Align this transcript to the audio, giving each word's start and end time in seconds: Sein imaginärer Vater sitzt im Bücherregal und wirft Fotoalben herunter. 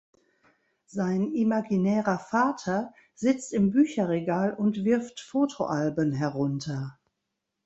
Sein 0.87 1.31
imaginärer 1.35 2.17
Vater 2.17 2.91
sitzt 3.13 3.53
im 3.53 3.69
Bücherregal 3.69 4.51
und 4.51 4.83
wirft 4.83 5.19
Fotoalben 5.19 6.11
herunter. 6.11 6.97